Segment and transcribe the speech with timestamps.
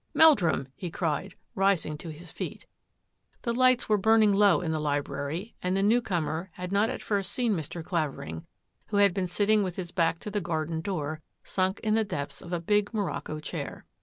[0.15, 2.65] "Meldrum!" he cried, rising to his feet.
[3.43, 7.31] The lights were burning low in the library, and the newcomer had not at first
[7.31, 7.85] seen Mr.
[7.85, 8.47] Clavering,
[8.87, 12.41] who had been sitting with his back to the garden door, sunk in the depths
[12.41, 13.85] of a big Morocco chair.